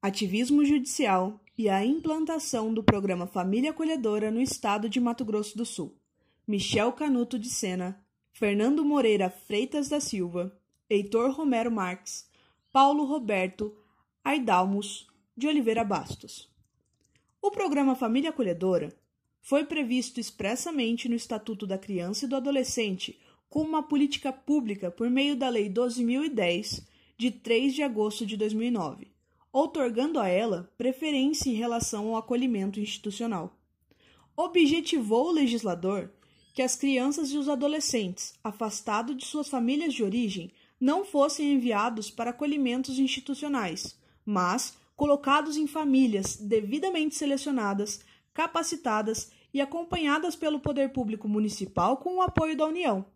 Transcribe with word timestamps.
ativismo 0.00 0.64
judicial 0.64 1.40
e 1.56 1.68
a 1.68 1.84
implantação 1.84 2.72
do 2.72 2.84
programa 2.84 3.26
Família 3.26 3.70
Acolhedora 3.70 4.30
no 4.30 4.40
estado 4.40 4.88
de 4.88 5.00
Mato 5.00 5.24
Grosso 5.24 5.58
do 5.58 5.66
Sul. 5.66 5.96
Michel 6.46 6.92
Canuto 6.92 7.36
de 7.36 7.50
Sena, 7.50 8.00
Fernando 8.30 8.84
Moreira 8.84 9.28
Freitas 9.28 9.88
da 9.88 9.98
Silva, 9.98 10.56
Heitor 10.88 11.32
Romero 11.32 11.70
Marques, 11.70 12.30
Paulo 12.72 13.04
Roberto 13.04 13.76
Aidalmos 14.22 15.08
de 15.36 15.48
Oliveira 15.48 15.82
Bastos. 15.82 16.48
O 17.42 17.50
programa 17.50 17.96
Família 17.96 18.30
Acolhedora 18.30 18.96
foi 19.42 19.64
previsto 19.64 20.20
expressamente 20.20 21.08
no 21.08 21.16
Estatuto 21.16 21.66
da 21.66 21.76
Criança 21.76 22.24
e 22.24 22.28
do 22.28 22.36
Adolescente 22.36 23.18
como 23.48 23.68
uma 23.68 23.82
política 23.82 24.32
pública 24.32 24.92
por 24.92 25.10
meio 25.10 25.34
da 25.34 25.48
Lei 25.48 25.68
12.010, 25.68 26.86
de 27.16 27.32
3 27.32 27.74
de 27.74 27.82
agosto 27.82 28.24
de 28.24 28.36
2009 28.36 29.17
outorgando 29.52 30.20
a 30.20 30.28
ela 30.28 30.72
preferência 30.76 31.50
em 31.50 31.54
relação 31.54 32.08
ao 32.08 32.16
acolhimento 32.16 32.80
institucional. 32.80 33.56
Objetivou 34.36 35.28
o 35.28 35.32
legislador 35.32 36.12
que 36.54 36.62
as 36.62 36.74
crianças 36.74 37.30
e 37.30 37.38
os 37.38 37.48
adolescentes, 37.48 38.34
afastados 38.42 39.16
de 39.16 39.24
suas 39.24 39.48
famílias 39.48 39.94
de 39.94 40.02
origem, 40.02 40.50
não 40.80 41.04
fossem 41.04 41.52
enviados 41.52 42.10
para 42.10 42.30
acolhimentos 42.30 42.98
institucionais, 42.98 43.98
mas 44.24 44.76
colocados 44.96 45.56
em 45.56 45.66
famílias 45.66 46.36
devidamente 46.36 47.14
selecionadas, 47.14 48.00
capacitadas 48.34 49.30
e 49.54 49.60
acompanhadas 49.60 50.36
pelo 50.36 50.60
poder 50.60 50.92
público 50.92 51.28
municipal 51.28 51.96
com 51.96 52.16
o 52.16 52.22
apoio 52.22 52.56
da 52.56 52.66
União. 52.66 53.06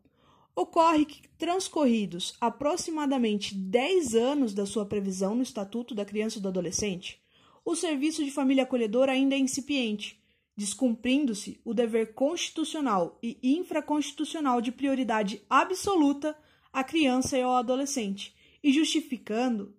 Ocorre 0.55 1.07
que, 1.07 1.27
transcorridos 1.39 2.37
aproximadamente 2.41 3.55
10 3.55 4.15
anos 4.15 4.53
da 4.53 4.67
sua 4.67 4.85
previsão 4.85 5.35
no 5.35 5.43
Estatuto 5.43 5.95
da 5.95 6.05
Criança 6.05 6.39
e 6.39 6.43
do 6.43 6.49
Adolescente, 6.49 7.23
o 7.65 7.75
serviço 7.75 8.23
de 8.23 8.31
família 8.31 8.65
acolhedora 8.65 9.13
ainda 9.13 9.35
é 9.35 9.39
incipiente, 9.39 10.23
descumprindo-se 10.55 11.59
o 11.65 11.73
dever 11.73 12.13
constitucional 12.13 13.19
e 13.23 13.39
infraconstitucional 13.43 14.61
de 14.61 14.71
prioridade 14.71 15.43
absoluta 15.49 16.37
à 16.71 16.85
criança 16.85 17.39
e 17.39 17.43
ao 17.43 17.57
adolescente, 17.57 18.35
e 18.63 18.71
justificando 18.73 19.75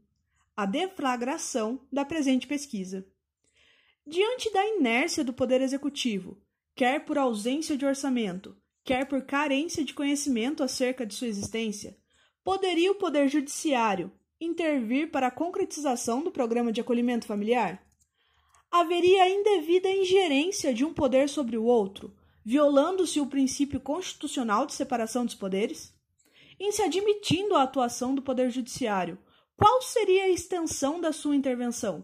a 0.58 0.66
deflagração 0.66 1.80
da 1.92 2.04
presente 2.04 2.48
pesquisa. 2.48 3.08
Diante 4.06 4.52
da 4.52 4.66
inércia 4.66 5.24
do 5.24 5.34
Poder 5.34 5.62
Executivo, 5.62 6.38
quer 6.76 7.06
por 7.06 7.18
ausência 7.18 7.78
de 7.78 7.86
orçamento, 7.86 8.58
quer 8.84 9.06
por 9.06 9.22
carência 9.24 9.84
de 9.84 9.94
conhecimento 9.94 10.64
acerca 10.64 11.06
de 11.06 11.14
sua 11.14 11.28
existência, 11.28 11.98
poderia 12.44 12.92
o 12.92 12.96
Poder 12.96 13.28
Judiciário 13.30 14.12
intervir 14.40 15.10
para 15.10 15.28
a 15.28 15.32
concretização 15.32 16.22
do 16.22 16.32
programa 16.32 16.72
de 16.72 16.82
acolhimento 16.82 17.26
familiar? 17.26 17.82
Haveria 18.70 19.30
indevida 19.30 19.90
ingerência 19.90 20.74
de 20.74 20.84
um 20.84 20.94
poder 20.94 21.30
sobre 21.30 21.58
o 21.58 21.64
outro, 21.64 22.14
violando-se 22.44 23.20
o 23.20 23.28
princípio 23.28 23.80
constitucional 23.80 24.66
de 24.66 24.74
separação 24.74 25.26
dos 25.26 25.36
poderes? 25.36 25.94
Em 26.60 26.72
se 26.72 26.82
admitindo 26.82 27.56
a 27.56 27.64
atuação 27.64 28.14
do 28.14 28.22
Poder 28.22 28.50
Judiciário, 28.52 29.18
qual 29.56 29.82
seria 29.82 30.24
a 30.24 30.30
extensão 30.30 31.00
da 31.00 31.14
sua 31.14 31.36
intervenção? 31.36 32.04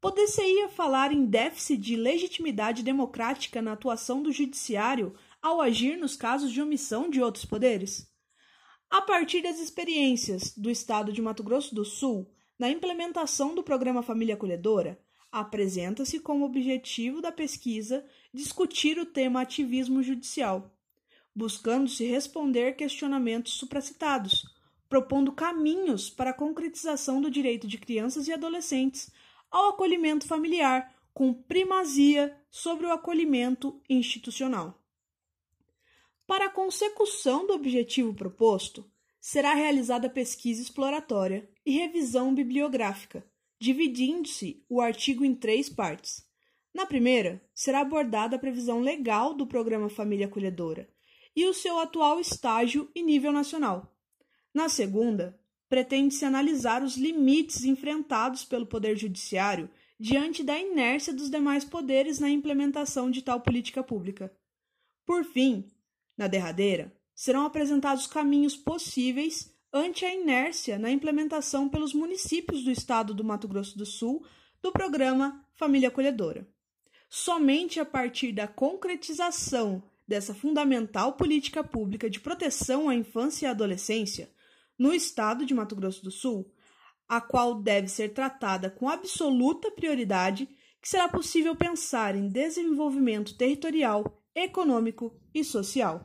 Poder-se-ia 0.00 0.68
falar 0.68 1.12
em 1.12 1.26
déficit 1.26 1.78
de 1.78 1.96
legitimidade 1.96 2.82
democrática 2.82 3.60
na 3.60 3.72
atuação 3.72 4.22
do 4.22 4.30
Judiciário 4.30 5.14
ao 5.42 5.60
agir 5.60 5.96
nos 5.96 6.16
casos 6.16 6.52
de 6.52 6.60
omissão 6.60 7.08
de 7.10 7.22
outros 7.22 7.44
poderes? 7.44 8.10
A 8.88 9.02
partir 9.02 9.42
das 9.42 9.58
experiências 9.58 10.56
do 10.56 10.70
Estado 10.70 11.12
de 11.12 11.20
Mato 11.20 11.42
Grosso 11.42 11.74
do 11.74 11.84
Sul 11.84 12.30
na 12.58 12.70
implementação 12.70 13.54
do 13.54 13.62
programa 13.62 14.02
Família 14.02 14.34
Acolhedora, 14.34 14.98
apresenta-se 15.30 16.20
como 16.20 16.44
objetivo 16.44 17.20
da 17.20 17.30
pesquisa 17.30 18.06
discutir 18.32 18.98
o 18.98 19.04
tema 19.04 19.42
ativismo 19.42 20.02
judicial, 20.02 20.74
buscando-se 21.34 22.06
responder 22.06 22.76
questionamentos 22.76 23.54
supracitados, 23.54 24.44
propondo 24.88 25.32
caminhos 25.32 26.08
para 26.08 26.30
a 26.30 26.34
concretização 26.34 27.20
do 27.20 27.30
direito 27.30 27.66
de 27.66 27.76
crianças 27.76 28.28
e 28.28 28.32
adolescentes 28.32 29.10
ao 29.50 29.70
acolhimento 29.70 30.26
familiar, 30.26 30.94
com 31.12 31.34
primazia 31.34 32.36
sobre 32.50 32.86
o 32.86 32.92
acolhimento 32.92 33.80
institucional. 33.88 34.85
Para 36.26 36.46
a 36.46 36.50
consecução 36.50 37.46
do 37.46 37.52
objetivo 37.52 38.12
proposto, 38.12 38.84
será 39.20 39.54
realizada 39.54 40.10
pesquisa 40.10 40.60
exploratória 40.60 41.48
e 41.64 41.70
revisão 41.70 42.34
bibliográfica, 42.34 43.24
dividindo-se 43.60 44.64
o 44.68 44.80
artigo 44.80 45.24
em 45.24 45.34
três 45.34 45.68
partes. 45.68 46.26
Na 46.74 46.84
primeira, 46.84 47.40
será 47.54 47.80
abordada 47.80 48.36
a 48.36 48.38
previsão 48.38 48.80
legal 48.80 49.34
do 49.34 49.46
programa 49.46 49.88
Família 49.88 50.26
Acolhedora 50.26 50.88
e 51.34 51.46
o 51.46 51.54
seu 51.54 51.78
atual 51.78 52.18
estágio 52.18 52.90
e 52.94 53.02
nível 53.02 53.30
nacional. 53.30 53.96
Na 54.52 54.68
segunda, 54.68 55.38
pretende-se 55.68 56.24
analisar 56.24 56.82
os 56.82 56.96
limites 56.96 57.64
enfrentados 57.64 58.44
pelo 58.44 58.66
Poder 58.66 58.96
Judiciário 58.96 59.70
diante 59.98 60.42
da 60.42 60.58
inércia 60.58 61.12
dos 61.12 61.30
demais 61.30 61.64
poderes 61.64 62.18
na 62.18 62.28
implementação 62.28 63.10
de 63.10 63.22
tal 63.22 63.40
política 63.40 63.82
pública. 63.82 64.34
Por 65.06 65.24
fim, 65.24 65.70
na 66.16 66.26
derradeira, 66.26 66.92
serão 67.14 67.46
apresentados 67.46 68.06
caminhos 68.06 68.56
possíveis 68.56 69.54
ante 69.72 70.04
a 70.04 70.14
inércia 70.14 70.78
na 70.78 70.90
implementação 70.90 71.68
pelos 71.68 71.92
municípios 71.92 72.62
do 72.62 72.70
estado 72.70 73.14
do 73.14 73.24
Mato 73.24 73.48
Grosso 73.48 73.76
do 73.76 73.86
Sul 73.86 74.24
do 74.62 74.72
programa 74.72 75.44
Família 75.54 75.88
Acolhedora. 75.88 76.48
Somente 77.08 77.78
a 77.78 77.84
partir 77.84 78.32
da 78.32 78.48
concretização 78.48 79.82
dessa 80.06 80.34
fundamental 80.34 81.14
política 81.14 81.62
pública 81.62 82.08
de 82.08 82.20
proteção 82.20 82.88
à 82.88 82.94
infância 82.94 83.46
e 83.46 83.48
à 83.48 83.50
adolescência 83.50 84.30
no 84.78 84.92
estado 84.94 85.44
de 85.44 85.54
Mato 85.54 85.74
Grosso 85.74 86.02
do 86.02 86.10
Sul, 86.10 86.52
a 87.08 87.20
qual 87.20 87.54
deve 87.62 87.88
ser 87.88 88.10
tratada 88.10 88.68
com 88.68 88.88
absoluta 88.88 89.70
prioridade, 89.70 90.48
que 90.80 90.88
será 90.88 91.08
possível 91.08 91.54
pensar 91.56 92.14
em 92.14 92.28
desenvolvimento 92.28 93.36
territorial 93.36 94.22
econômico 94.36 95.14
e 95.34 95.42
social. 95.42 96.02